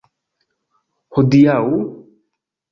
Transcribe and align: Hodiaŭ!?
Hodiaŭ!? 1.19 1.61